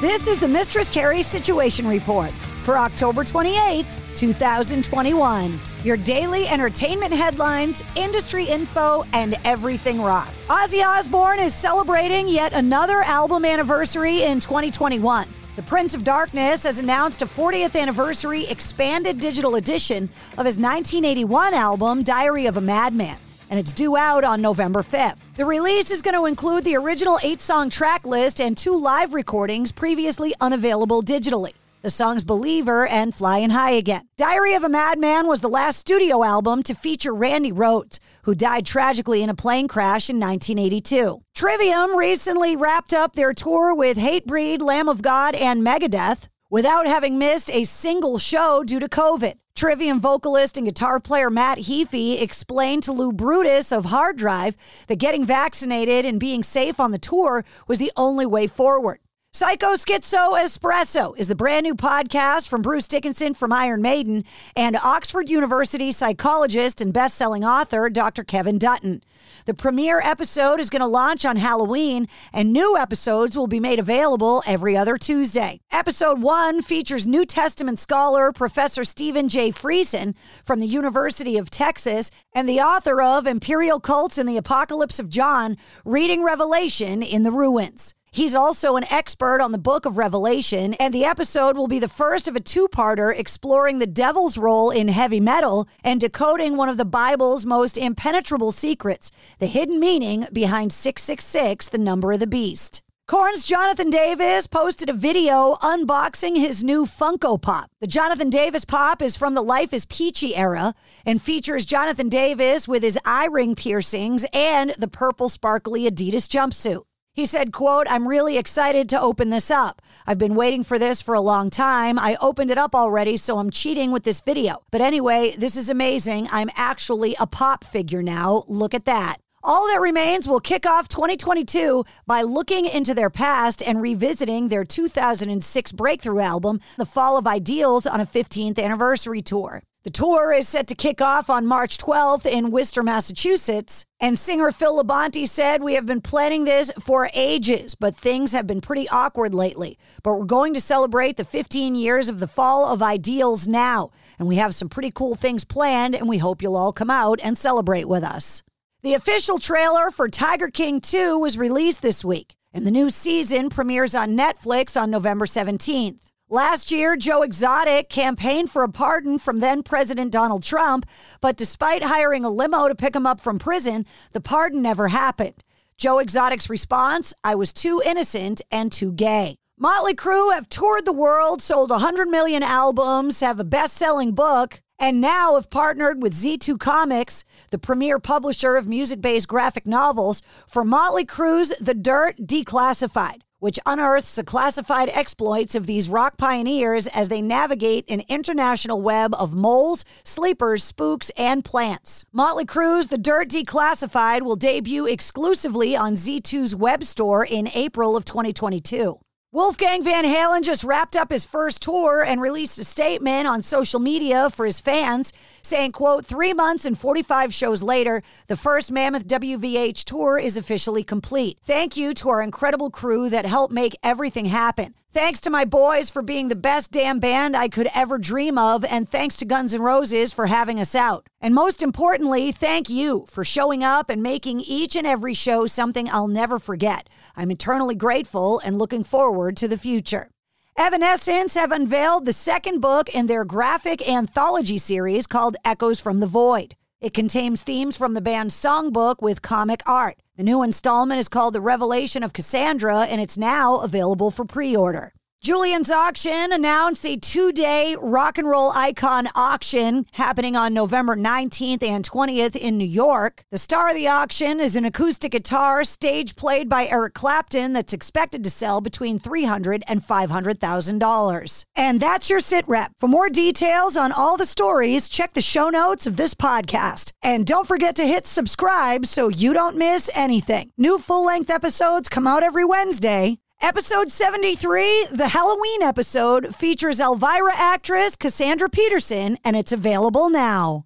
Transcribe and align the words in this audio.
This 0.00 0.28
is 0.28 0.38
the 0.38 0.46
Mistress 0.46 0.88
Carrie 0.88 1.22
Situation 1.22 1.84
Report 1.84 2.30
for 2.62 2.78
October 2.78 3.24
28th, 3.24 4.14
2021. 4.14 5.58
Your 5.82 5.96
daily 5.96 6.46
entertainment 6.46 7.12
headlines, 7.12 7.82
industry 7.96 8.44
info, 8.44 9.02
and 9.12 9.36
everything 9.42 10.00
rock. 10.00 10.28
Ozzy 10.46 10.86
Osbourne 10.86 11.40
is 11.40 11.52
celebrating 11.52 12.28
yet 12.28 12.52
another 12.52 13.02
album 13.02 13.44
anniversary 13.44 14.22
in 14.22 14.38
2021. 14.38 15.26
The 15.56 15.62
Prince 15.64 15.96
of 15.96 16.04
Darkness 16.04 16.62
has 16.62 16.78
announced 16.78 17.22
a 17.22 17.26
40th 17.26 17.74
anniversary 17.74 18.46
expanded 18.46 19.18
digital 19.18 19.56
edition 19.56 20.04
of 20.36 20.46
his 20.46 20.58
1981 20.58 21.54
album, 21.54 22.04
Diary 22.04 22.46
of 22.46 22.56
a 22.56 22.60
Madman 22.60 23.16
and 23.50 23.58
it's 23.58 23.72
due 23.72 23.96
out 23.96 24.24
on 24.24 24.40
November 24.40 24.82
5th. 24.82 25.16
The 25.36 25.44
release 25.44 25.90
is 25.90 26.02
going 26.02 26.14
to 26.14 26.26
include 26.26 26.64
the 26.64 26.76
original 26.76 27.18
eight 27.22 27.40
song 27.40 27.70
track 27.70 28.06
list 28.06 28.40
and 28.40 28.56
two 28.56 28.76
live 28.76 29.14
recordings 29.14 29.72
previously 29.72 30.34
unavailable 30.40 31.02
digitally. 31.02 31.52
The 31.82 31.90
songs 31.90 32.24
Believer 32.24 32.88
and 32.88 33.14
Flying 33.14 33.50
High 33.50 33.70
Again. 33.72 34.08
Diary 34.16 34.54
of 34.54 34.64
a 34.64 34.68
Madman 34.68 35.28
was 35.28 35.40
the 35.40 35.48
last 35.48 35.78
studio 35.78 36.24
album 36.24 36.64
to 36.64 36.74
feature 36.74 37.14
Randy 37.14 37.52
Rhoads, 37.52 38.00
who 38.22 38.34
died 38.34 38.66
tragically 38.66 39.22
in 39.22 39.30
a 39.30 39.34
plane 39.34 39.68
crash 39.68 40.10
in 40.10 40.18
1982. 40.18 41.22
Trivium 41.34 41.96
recently 41.96 42.56
wrapped 42.56 42.92
up 42.92 43.12
their 43.12 43.32
tour 43.32 43.76
with 43.76 43.96
Hatebreed, 43.96 44.60
Lamb 44.60 44.88
of 44.88 45.02
God, 45.02 45.36
and 45.36 45.64
Megadeth 45.64 46.28
without 46.50 46.86
having 46.86 47.18
missed 47.18 47.50
a 47.52 47.64
single 47.64 48.18
show 48.18 48.64
due 48.64 48.80
to 48.80 48.88
COVID. 48.88 49.34
Trivium 49.58 49.98
vocalist 49.98 50.56
and 50.56 50.64
guitar 50.64 51.00
player 51.00 51.30
Matt 51.30 51.58
Heafy 51.58 52.22
explained 52.22 52.84
to 52.84 52.92
Lou 52.92 53.12
Brutus 53.12 53.72
of 53.72 53.86
Hard 53.86 54.16
Drive 54.16 54.56
that 54.86 55.00
getting 55.00 55.24
vaccinated 55.24 56.04
and 56.04 56.20
being 56.20 56.44
safe 56.44 56.78
on 56.78 56.92
the 56.92 56.98
tour 56.98 57.44
was 57.66 57.78
the 57.78 57.90
only 57.96 58.24
way 58.24 58.46
forward. 58.46 59.00
Psycho 59.38 59.74
Schizo 59.74 60.36
Espresso 60.36 61.16
is 61.16 61.28
the 61.28 61.36
brand 61.36 61.62
new 61.62 61.76
podcast 61.76 62.48
from 62.48 62.60
Bruce 62.60 62.88
Dickinson 62.88 63.34
from 63.34 63.52
Iron 63.52 63.80
Maiden 63.80 64.24
and 64.56 64.74
Oxford 64.74 65.28
University 65.28 65.92
psychologist 65.92 66.80
and 66.80 66.92
best-selling 66.92 67.44
author 67.44 67.88
Dr. 67.88 68.24
Kevin 68.24 68.58
Dutton. 68.58 69.00
The 69.44 69.54
premiere 69.54 70.00
episode 70.00 70.58
is 70.58 70.70
going 70.70 70.80
to 70.80 70.88
launch 70.88 71.24
on 71.24 71.36
Halloween, 71.36 72.08
and 72.32 72.52
new 72.52 72.76
episodes 72.76 73.36
will 73.36 73.46
be 73.46 73.60
made 73.60 73.78
available 73.78 74.42
every 74.44 74.76
other 74.76 74.98
Tuesday. 74.98 75.60
Episode 75.70 76.20
one 76.20 76.60
features 76.60 77.06
New 77.06 77.24
Testament 77.24 77.78
scholar 77.78 78.32
Professor 78.32 78.82
Steven 78.82 79.28
J. 79.28 79.52
Friesen 79.52 80.16
from 80.44 80.58
the 80.58 80.66
University 80.66 81.38
of 81.38 81.48
Texas 81.48 82.10
and 82.32 82.48
the 82.48 82.58
author 82.58 83.00
of 83.00 83.24
Imperial 83.24 83.78
Cults 83.78 84.18
and 84.18 84.28
the 84.28 84.36
Apocalypse 84.36 84.98
of 84.98 85.08
John, 85.08 85.56
reading 85.84 86.24
Revelation 86.24 87.04
in 87.04 87.22
the 87.22 87.30
Ruins. 87.30 87.94
He's 88.10 88.34
also 88.34 88.76
an 88.76 88.84
expert 88.90 89.40
on 89.40 89.52
the 89.52 89.58
book 89.58 89.84
of 89.84 89.98
Revelation, 89.98 90.74
and 90.74 90.94
the 90.94 91.04
episode 91.04 91.56
will 91.56 91.68
be 91.68 91.78
the 91.78 91.88
first 91.88 92.26
of 92.26 92.34
a 92.36 92.40
two 92.40 92.66
parter 92.68 93.14
exploring 93.14 93.78
the 93.78 93.86
devil's 93.86 94.38
role 94.38 94.70
in 94.70 94.88
heavy 94.88 95.20
metal 95.20 95.68
and 95.84 96.00
decoding 96.00 96.56
one 96.56 96.68
of 96.68 96.78
the 96.78 96.84
Bible's 96.84 97.44
most 97.44 97.76
impenetrable 97.76 98.52
secrets 98.52 99.10
the 99.38 99.46
hidden 99.46 99.78
meaning 99.78 100.26
behind 100.32 100.72
666, 100.72 101.68
the 101.68 101.78
number 101.78 102.12
of 102.12 102.20
the 102.20 102.26
beast. 102.26 102.82
Korn's 103.06 103.44
Jonathan 103.44 103.88
Davis 103.88 104.46
posted 104.46 104.90
a 104.90 104.92
video 104.92 105.54
unboxing 105.62 106.36
his 106.36 106.62
new 106.62 106.84
Funko 106.84 107.40
Pop. 107.40 107.70
The 107.80 107.86
Jonathan 107.86 108.28
Davis 108.28 108.66
Pop 108.66 109.00
is 109.00 109.16
from 109.16 109.32
the 109.32 109.42
Life 109.42 109.72
is 109.72 109.86
Peachy 109.86 110.36
era 110.36 110.74
and 111.06 111.22
features 111.22 111.64
Jonathan 111.64 112.10
Davis 112.10 112.68
with 112.68 112.82
his 112.82 112.98
eye 113.06 113.28
ring 113.30 113.54
piercings 113.54 114.26
and 114.34 114.74
the 114.78 114.88
purple 114.88 115.30
sparkly 115.30 115.90
Adidas 115.90 116.28
jumpsuit. 116.28 116.82
He 117.18 117.26
said, 117.26 117.52
quote, 117.52 117.88
I'm 117.90 118.06
really 118.06 118.38
excited 118.38 118.88
to 118.90 119.00
open 119.00 119.30
this 119.30 119.50
up. 119.50 119.82
I've 120.06 120.18
been 120.18 120.36
waiting 120.36 120.62
for 120.62 120.78
this 120.78 121.02
for 121.02 121.16
a 121.16 121.20
long 121.20 121.50
time. 121.50 121.98
I 121.98 122.16
opened 122.20 122.52
it 122.52 122.58
up 122.58 122.76
already, 122.76 123.16
so 123.16 123.38
I'm 123.38 123.50
cheating 123.50 123.90
with 123.90 124.04
this 124.04 124.20
video. 124.20 124.62
But 124.70 124.82
anyway, 124.82 125.34
this 125.36 125.56
is 125.56 125.68
amazing. 125.68 126.28
I'm 126.30 126.48
actually 126.54 127.16
a 127.18 127.26
pop 127.26 127.64
figure 127.64 128.04
now. 128.04 128.44
Look 128.46 128.72
at 128.72 128.84
that. 128.84 129.16
All 129.42 129.68
that 129.68 129.80
remains 129.80 130.26
will 130.26 130.40
kick 130.40 130.66
off 130.66 130.88
2022 130.88 131.84
by 132.06 132.22
looking 132.22 132.66
into 132.66 132.92
their 132.92 133.08
past 133.08 133.62
and 133.62 133.80
revisiting 133.80 134.48
their 134.48 134.64
2006 134.64 135.72
breakthrough 135.72 136.20
album, 136.20 136.60
The 136.76 136.84
Fall 136.84 137.16
of 137.16 137.26
Ideals, 137.26 137.86
on 137.86 138.00
a 138.00 138.06
15th 138.06 138.58
anniversary 138.58 139.22
tour. 139.22 139.62
The 139.84 139.90
tour 139.90 140.32
is 140.32 140.48
set 140.48 140.66
to 140.66 140.74
kick 140.74 141.00
off 141.00 141.30
on 141.30 141.46
March 141.46 141.78
12th 141.78 142.26
in 142.26 142.50
Worcester, 142.50 142.82
Massachusetts. 142.82 143.86
And 144.00 144.18
singer 144.18 144.50
Phil 144.50 144.82
Labonte 144.82 145.26
said, 145.28 145.62
We 145.62 145.74
have 145.74 145.86
been 145.86 146.00
planning 146.00 146.44
this 146.44 146.72
for 146.80 147.08
ages, 147.14 147.76
but 147.76 147.96
things 147.96 148.32
have 148.32 148.46
been 148.46 148.60
pretty 148.60 148.88
awkward 148.88 149.34
lately. 149.34 149.78
But 150.02 150.14
we're 150.14 150.24
going 150.24 150.52
to 150.54 150.60
celebrate 150.60 151.16
the 151.16 151.24
15 151.24 151.76
years 151.76 152.08
of 152.08 152.18
the 152.18 152.26
fall 152.26 152.66
of 152.66 152.82
ideals 152.82 153.46
now. 153.46 153.92
And 154.18 154.26
we 154.26 154.36
have 154.36 154.54
some 154.54 154.68
pretty 154.68 154.90
cool 154.90 155.14
things 155.14 155.44
planned, 155.44 155.94
and 155.94 156.08
we 156.08 156.18
hope 156.18 156.42
you'll 156.42 156.56
all 156.56 156.72
come 156.72 156.90
out 156.90 157.20
and 157.22 157.38
celebrate 157.38 157.88
with 157.88 158.02
us. 158.02 158.42
The 158.80 158.94
official 158.94 159.40
trailer 159.40 159.90
for 159.90 160.08
Tiger 160.08 160.50
King 160.50 160.80
2 160.80 161.18
was 161.18 161.36
released 161.36 161.82
this 161.82 162.04
week, 162.04 162.36
and 162.52 162.64
the 162.64 162.70
new 162.70 162.90
season 162.90 163.50
premieres 163.50 163.92
on 163.92 164.16
Netflix 164.16 164.80
on 164.80 164.88
November 164.88 165.26
17th. 165.26 165.98
Last 166.30 166.70
year, 166.70 166.96
Joe 166.96 167.22
Exotic 167.22 167.88
campaigned 167.88 168.52
for 168.52 168.62
a 168.62 168.68
pardon 168.68 169.18
from 169.18 169.40
then 169.40 169.64
President 169.64 170.12
Donald 170.12 170.44
Trump, 170.44 170.86
but 171.20 171.36
despite 171.36 171.82
hiring 171.82 172.24
a 172.24 172.30
limo 172.30 172.68
to 172.68 172.76
pick 172.76 172.94
him 172.94 173.04
up 173.04 173.20
from 173.20 173.40
prison, 173.40 173.84
the 174.12 174.20
pardon 174.20 174.62
never 174.62 174.86
happened. 174.86 175.42
Joe 175.76 175.98
Exotic's 175.98 176.48
response 176.48 177.12
I 177.24 177.34
was 177.34 177.52
too 177.52 177.82
innocent 177.84 178.42
and 178.52 178.70
too 178.70 178.92
gay. 178.92 179.38
Motley 179.58 179.96
Crue 179.96 180.32
have 180.32 180.48
toured 180.48 180.84
the 180.84 180.92
world, 180.92 181.42
sold 181.42 181.70
100 181.70 182.08
million 182.08 182.44
albums, 182.44 183.18
have 183.18 183.40
a 183.40 183.44
best 183.44 183.74
selling 183.74 184.12
book, 184.12 184.60
and 184.78 185.00
now 185.00 185.34
have 185.34 185.50
partnered 185.50 186.02
with 186.02 186.14
Z2 186.14 186.58
Comics, 186.58 187.24
the 187.50 187.58
premier 187.58 187.98
publisher 187.98 188.56
of 188.56 188.68
music 188.68 189.00
based 189.00 189.28
graphic 189.28 189.66
novels, 189.66 190.22
for 190.46 190.64
Motley 190.64 191.04
Crue's 191.04 191.50
The 191.60 191.74
Dirt 191.74 192.16
Declassified 192.18 193.22
which 193.38 193.58
unearths 193.66 194.14
the 194.14 194.24
classified 194.24 194.88
exploits 194.88 195.54
of 195.54 195.66
these 195.66 195.88
rock 195.88 196.16
pioneers 196.16 196.86
as 196.88 197.08
they 197.08 197.22
navigate 197.22 197.84
an 197.88 198.02
international 198.08 198.80
web 198.80 199.14
of 199.14 199.34
moles, 199.34 199.84
sleepers, 200.02 200.64
spooks, 200.64 201.10
and 201.16 201.44
plants. 201.44 202.04
Motley 202.12 202.44
Crue's 202.44 202.88
The 202.88 202.98
Dirt 202.98 203.28
Declassified 203.28 204.22
will 204.22 204.36
debut 204.36 204.86
exclusively 204.86 205.76
on 205.76 205.94
Z2's 205.94 206.54
web 206.54 206.84
store 206.84 207.24
in 207.24 207.48
April 207.54 207.96
of 207.96 208.04
2022. 208.04 208.98
Wolfgang 209.30 209.84
Van 209.84 210.06
Halen 210.06 210.40
just 210.40 210.64
wrapped 210.64 210.96
up 210.96 211.12
his 211.12 211.26
first 211.26 211.60
tour 211.60 212.02
and 212.02 212.18
released 212.18 212.58
a 212.58 212.64
statement 212.64 213.28
on 213.28 213.42
social 213.42 213.78
media 213.78 214.30
for 214.30 214.46
his 214.46 214.58
fans 214.58 215.12
saying, 215.42 215.72
quote, 215.72 216.06
three 216.06 216.32
months 216.32 216.64
and 216.64 216.78
45 216.78 217.34
shows 217.34 217.62
later, 217.62 218.02
the 218.28 218.36
first 218.36 218.72
Mammoth 218.72 219.06
WVH 219.06 219.84
tour 219.84 220.18
is 220.18 220.38
officially 220.38 220.82
complete. 220.82 221.36
Thank 221.42 221.76
you 221.76 221.92
to 221.92 222.08
our 222.08 222.22
incredible 222.22 222.70
crew 222.70 223.10
that 223.10 223.26
helped 223.26 223.52
make 223.52 223.76
everything 223.82 224.24
happen. 224.24 224.74
Thanks 224.94 225.20
to 225.20 225.30
my 225.30 225.44
boys 225.44 225.90
for 225.90 226.00
being 226.00 226.28
the 226.28 226.34
best 226.34 226.70
damn 226.70 226.98
band 226.98 227.36
I 227.36 227.48
could 227.48 227.68
ever 227.74 227.98
dream 227.98 228.38
of, 228.38 228.64
and 228.64 228.88
thanks 228.88 229.18
to 229.18 229.26
Guns 229.26 229.52
N' 229.52 229.60
Roses 229.60 230.14
for 230.14 230.26
having 230.26 230.58
us 230.58 230.74
out. 230.74 231.06
And 231.20 231.34
most 231.34 231.62
importantly, 231.62 232.32
thank 232.32 232.70
you 232.70 233.04
for 233.06 233.22
showing 233.22 233.62
up 233.62 233.90
and 233.90 234.02
making 234.02 234.40
each 234.40 234.74
and 234.74 234.86
every 234.86 235.12
show 235.12 235.46
something 235.46 235.90
I'll 235.90 236.08
never 236.08 236.38
forget. 236.38 236.88
I'm 237.18 237.32
eternally 237.32 237.74
grateful 237.74 238.40
and 238.44 238.58
looking 238.58 238.84
forward 238.84 239.36
to 239.38 239.48
the 239.48 239.58
future. 239.58 240.08
Evanescence 240.56 241.34
have 241.34 241.50
unveiled 241.50 242.06
the 242.06 242.12
second 242.12 242.60
book 242.60 242.88
in 242.94 243.08
their 243.08 243.24
graphic 243.24 243.88
anthology 243.88 244.56
series 244.56 245.08
called 245.08 245.36
Echoes 245.44 245.80
from 245.80 245.98
the 245.98 246.06
Void. 246.06 246.54
It 246.80 246.94
contains 246.94 247.42
themes 247.42 247.76
from 247.76 247.94
the 247.94 248.00
band's 248.00 248.40
songbook 248.40 249.02
with 249.02 249.20
comic 249.20 249.62
art. 249.66 249.96
The 250.16 250.22
new 250.22 250.44
installment 250.44 251.00
is 251.00 251.08
called 251.08 251.34
The 251.34 251.40
Revelation 251.40 252.04
of 252.04 252.12
Cassandra, 252.12 252.82
and 252.82 253.00
it's 253.00 253.18
now 253.18 253.56
available 253.56 254.12
for 254.12 254.24
pre 254.24 254.54
order. 254.54 254.92
Julien's 255.20 255.68
Auction 255.68 256.32
announced 256.32 256.86
a 256.86 256.96
two 256.96 257.32
day 257.32 257.74
rock 257.80 258.18
and 258.18 258.28
roll 258.28 258.52
icon 258.52 259.08
auction 259.16 259.84
happening 259.94 260.36
on 260.36 260.54
November 260.54 260.94
19th 260.94 261.60
and 261.60 261.84
20th 261.84 262.36
in 262.36 262.56
New 262.56 262.64
York. 262.64 263.24
The 263.32 263.38
star 263.38 263.70
of 263.70 263.74
the 263.74 263.88
auction 263.88 264.38
is 264.38 264.54
an 264.54 264.64
acoustic 264.64 265.10
guitar 265.10 265.64
stage 265.64 266.14
played 266.14 266.48
by 266.48 266.66
Eric 266.68 266.94
Clapton 266.94 267.52
that's 267.52 267.72
expected 267.72 268.22
to 268.22 268.30
sell 268.30 268.60
between 268.60 269.00
$300 269.00 269.62
and 269.66 269.82
$500,000. 269.82 271.44
And 271.56 271.80
that's 271.80 272.08
your 272.08 272.20
sit 272.20 272.46
rep. 272.46 272.70
For 272.78 272.88
more 272.88 273.10
details 273.10 273.76
on 273.76 273.90
all 273.90 274.16
the 274.16 274.24
stories, 274.24 274.88
check 274.88 275.14
the 275.14 275.20
show 275.20 275.48
notes 275.48 275.88
of 275.88 275.96
this 275.96 276.14
podcast. 276.14 276.92
And 277.02 277.26
don't 277.26 277.48
forget 277.48 277.74
to 277.74 277.82
hit 277.82 278.06
subscribe 278.06 278.86
so 278.86 279.08
you 279.08 279.34
don't 279.34 279.58
miss 279.58 279.90
anything. 279.96 280.52
New 280.56 280.78
full 280.78 281.04
length 281.04 281.28
episodes 281.28 281.88
come 281.88 282.06
out 282.06 282.22
every 282.22 282.44
Wednesday. 282.44 283.18
Episode 283.40 283.88
73, 283.88 284.86
the 284.90 285.06
Halloween 285.06 285.62
episode, 285.62 286.34
features 286.34 286.80
Elvira 286.80 287.32
actress 287.36 287.94
Cassandra 287.94 288.48
Peterson, 288.48 289.16
and 289.24 289.36
it's 289.36 289.52
available 289.52 290.10
now. 290.10 290.64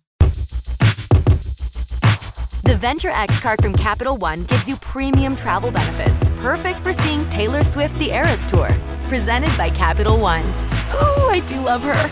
The 2.65 2.75
Venture 2.77 3.11
X 3.11 3.39
card 3.41 3.61
from 3.61 3.75
Capital 3.75 4.17
One 4.17 4.45
gives 4.45 4.71
you 4.71 4.77
premium 4.77 5.37
travel 5.37 5.71
benefits, 5.71 6.31
perfect 6.41 6.81
for 6.81 6.95
seeing 6.95 7.29
Taylor 7.29 7.63
Swift 7.63 7.97
the 7.99 8.11
Eras 8.11 8.47
Tour. 8.47 8.75
Presented 9.07 9.55
by 9.59 9.69
Capital 9.69 10.19
One. 10.19 10.47
Ooh, 10.95 11.29
I 11.29 11.43
do 11.47 11.61
love 11.61 11.83
her. 11.83 12.11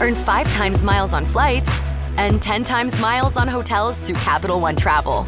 Earn 0.00 0.14
five 0.14 0.48
times 0.52 0.84
miles 0.84 1.12
on 1.12 1.26
flights 1.26 1.70
and 2.16 2.40
10 2.40 2.62
times 2.62 3.00
miles 3.00 3.36
on 3.36 3.48
hotels 3.48 4.00
through 4.00 4.16
Capital 4.16 4.60
One 4.60 4.76
Travel. 4.76 5.26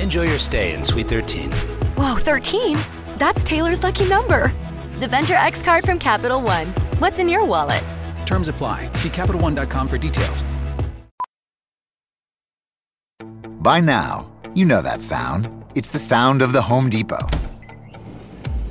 Enjoy 0.00 0.22
your 0.22 0.40
stay 0.40 0.74
in 0.74 0.82
Suite 0.82 1.08
13. 1.08 1.52
Whoa, 1.94 2.16
13? 2.16 2.78
That's 3.22 3.44
Taylor's 3.44 3.84
lucky 3.84 4.08
number. 4.08 4.52
The 4.98 5.06
Venture 5.06 5.36
X 5.36 5.62
card 5.62 5.84
from 5.84 6.00
Capital 6.00 6.42
One. 6.42 6.72
What's 6.98 7.20
in 7.20 7.28
your 7.28 7.44
wallet? 7.44 7.84
Terms 8.26 8.48
apply. 8.48 8.90
See 8.94 9.10
CapitalOne.com 9.10 9.86
for 9.86 9.96
details. 9.96 10.42
By 13.60 13.78
now, 13.78 14.28
you 14.56 14.64
know 14.64 14.82
that 14.82 15.00
sound. 15.00 15.48
It's 15.76 15.86
the 15.86 16.00
sound 16.00 16.42
of 16.42 16.52
the 16.52 16.62
Home 16.62 16.90
Depot. 16.90 17.28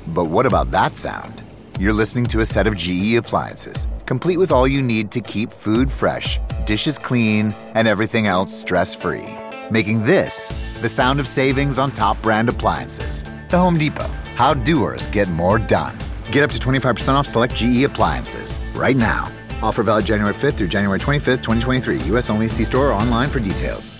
But 0.08 0.24
what 0.24 0.44
about 0.44 0.70
that 0.70 0.96
sound? 0.96 1.42
You're 1.80 1.94
listening 1.94 2.26
to 2.26 2.40
a 2.40 2.44
set 2.44 2.66
of 2.66 2.76
GE 2.76 3.14
appliances, 3.14 3.86
complete 4.04 4.36
with 4.36 4.52
all 4.52 4.68
you 4.68 4.82
need 4.82 5.10
to 5.12 5.22
keep 5.22 5.50
food 5.50 5.90
fresh, 5.90 6.38
dishes 6.66 6.98
clean, 6.98 7.54
and 7.72 7.88
everything 7.88 8.26
else 8.26 8.54
stress 8.54 8.94
free. 8.94 9.26
Making 9.70 10.04
this 10.04 10.48
the 10.82 10.90
sound 10.90 11.20
of 11.20 11.26
savings 11.26 11.78
on 11.78 11.90
top 11.90 12.20
brand 12.20 12.50
appliances. 12.50 13.24
The 13.48 13.56
Home 13.56 13.78
Depot. 13.78 14.10
How 14.34 14.54
doers 14.54 15.06
get 15.08 15.28
more 15.30 15.58
done. 15.58 15.96
Get 16.30 16.42
up 16.42 16.50
to 16.50 16.58
25% 16.58 17.14
off 17.14 17.26
select 17.26 17.54
GE 17.54 17.84
appliances 17.84 18.60
right 18.74 18.96
now. 18.96 19.30
Offer 19.62 19.82
valid 19.82 20.06
January 20.06 20.34
5th 20.34 20.54
through 20.54 20.68
January 20.68 20.98
25th, 20.98 21.42
2023. 21.42 21.98
U.S. 22.12 22.30
only. 22.30 22.48
See 22.48 22.64
store 22.64 22.88
or 22.88 22.92
online 22.92 23.28
for 23.28 23.40
details. 23.40 23.90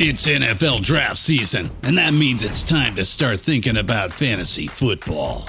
It's 0.00 0.28
NFL 0.28 0.82
draft 0.82 1.16
season, 1.16 1.72
and 1.82 1.98
that 1.98 2.14
means 2.14 2.44
it's 2.44 2.62
time 2.62 2.94
to 2.94 3.04
start 3.04 3.40
thinking 3.40 3.76
about 3.76 4.12
fantasy 4.12 4.68
football. 4.68 5.48